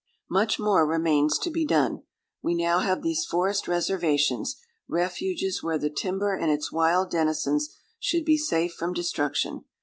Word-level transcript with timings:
Much 0.31 0.57
more 0.57 0.83
remains 0.87 1.37
to 1.37 1.51
be 1.51 1.63
done. 1.63 2.01
We 2.41 2.55
now 2.55 2.79
have 2.79 3.03
these 3.03 3.23
forest 3.23 3.67
reservations, 3.67 4.57
refuges 4.87 5.61
where 5.61 5.77
the 5.77 5.91
timber 5.91 6.33
and 6.35 6.49
its 6.51 6.71
wild 6.71 7.11
denizens 7.11 7.69
should 7.99 8.25
be 8.25 8.39
safe 8.39 8.73
from 8.73 8.93
destruction. 8.93 9.63